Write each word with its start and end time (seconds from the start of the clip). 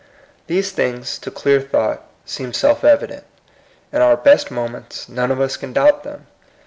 These 0.47 0.71
things, 0.71 1.19
to 1.19 1.29
clear 1.29 1.61
thought, 1.61 2.03
seem 2.25 2.53
self 2.53 2.81
eyident. 2.81 3.21
In 3.93 4.01
our 4.01 4.17
best 4.17 4.49
moments 4.49 5.07
none 5.07 5.29
of 5.29 5.39
us 5.39 5.57
can 5.57 5.73
doubt 5.73 6.01
them. 6.03 6.25